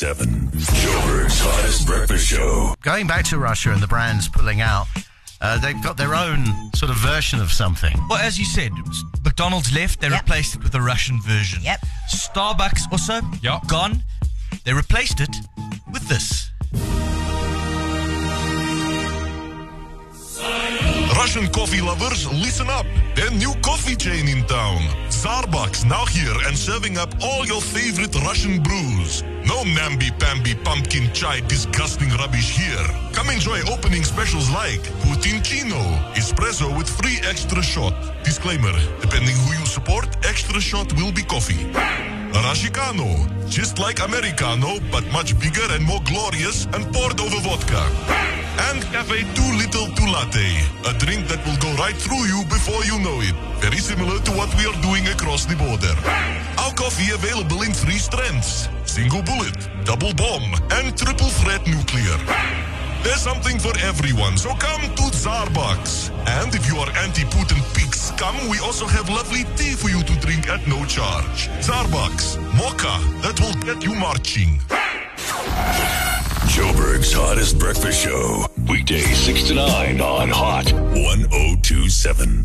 [0.00, 0.50] 1027.
[0.80, 2.74] Joburg's hottest breakfast show.
[2.82, 4.86] Going back to Russia and the brands pulling out,
[5.42, 6.42] uh, they've got their own
[6.74, 7.94] sort of version of something.
[8.08, 8.72] Well, as you said,
[9.24, 10.22] McDonald's left, they Yep.
[10.22, 11.62] replaced it with a Russian version.
[11.62, 11.84] Yep.
[12.10, 13.66] Starbucks also Yep.
[13.66, 14.02] gone.
[14.64, 15.36] They replaced it
[15.92, 16.50] with this.
[21.16, 22.86] Russian coffee lovers, listen up.
[23.14, 24.80] Their new coffee chain in town.
[25.10, 29.22] Starbucks now here and serving up all your favorite Russian brews.
[29.50, 32.86] No namby-pamby pumpkin chai disgusting rubbish here.
[33.12, 35.82] Come enjoy opening specials like Putin Putinchino,
[36.14, 37.92] espresso with free extra shot.
[38.22, 41.64] Disclaimer, depending who you support, extra shot will be coffee.
[42.46, 43.10] Rashicano,
[43.48, 47.82] just like Americano, but much bigger and more glorious and poured over vodka.
[48.70, 50.50] And Cafe Too Little Latte,
[50.90, 53.34] a drink that will go right through you before you know it.
[53.62, 55.94] Very similar to what we are doing across the border.
[56.58, 58.68] Our coffee available in three strengths.
[58.84, 59.54] Single bullet,
[59.84, 62.18] double bomb, and triple threat nuclear.
[63.02, 66.10] There's something for everyone, so come to Starbucks.
[66.26, 70.14] And if you are anti-Putin pig scum, we also have lovely tea for you to
[70.20, 71.48] drink at no charge.
[71.62, 74.60] Starbucks, mocha, that will get you marching.
[76.50, 78.44] Joburg's hottest breakfast show.
[78.68, 82.44] Weekday 6 to 9 on Hot 1027.